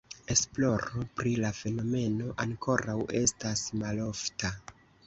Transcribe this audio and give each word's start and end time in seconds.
Esploro 0.35 1.03
pri 1.19 1.33
la 1.43 1.51
fenomeno 1.59 2.33
ankoraŭ 2.47 2.99
estas 3.25 3.67
malofta. 3.85 4.57